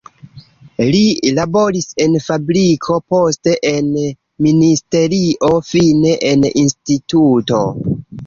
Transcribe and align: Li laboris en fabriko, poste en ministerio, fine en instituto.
Li 0.93 1.01
laboris 1.39 1.85
en 2.05 2.15
fabriko, 2.27 2.95
poste 3.13 3.53
en 3.71 3.91
ministerio, 4.47 5.53
fine 5.69 6.15
en 6.33 6.47
instituto. 6.65 7.61